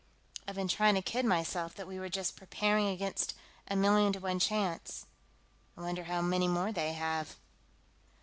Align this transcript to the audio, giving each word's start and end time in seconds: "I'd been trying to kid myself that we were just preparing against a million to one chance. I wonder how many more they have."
"I'd 0.47 0.55
been 0.55 0.67
trying 0.67 0.95
to 0.95 1.03
kid 1.03 1.25
myself 1.27 1.75
that 1.75 1.85
we 1.85 1.99
were 1.99 2.09
just 2.09 2.35
preparing 2.35 2.87
against 2.87 3.35
a 3.67 3.75
million 3.75 4.11
to 4.13 4.19
one 4.19 4.39
chance. 4.39 5.05
I 5.77 5.81
wonder 5.81 6.05
how 6.05 6.23
many 6.23 6.47
more 6.47 6.71
they 6.71 6.93
have." 6.93 7.35